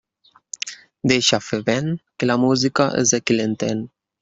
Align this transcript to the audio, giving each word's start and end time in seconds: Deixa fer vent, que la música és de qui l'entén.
Deixa 1.11 1.39
fer 1.49 1.59
vent, 1.67 1.93
que 2.17 2.31
la 2.31 2.39
música 2.47 2.89
és 3.05 3.15
de 3.17 3.23
qui 3.27 3.39
l'entén. 3.39 3.89